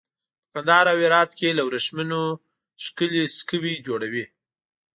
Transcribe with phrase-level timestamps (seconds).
[0.53, 2.21] په کندهار او هرات کې له وریښمو
[2.83, 4.25] ښکلي سکوي جوړوي.